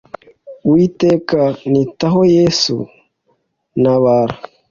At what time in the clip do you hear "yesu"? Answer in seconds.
2.35-2.75